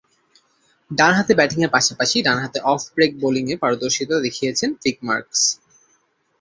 ডানহাতে 0.91 1.33
ব্যাটিংয়ের 1.35 1.73
পাশাপাশি 1.75 2.17
ডানহাতে 2.27 2.59
অফ 2.71 2.81
ব্রেক 2.95 3.11
বোলিংয়ে 3.21 3.61
পারদর্শীতা 3.63 4.15
দেখিয়েছেন 4.25 4.69
ভিক 4.81 4.97
মার্কস। 5.07 5.41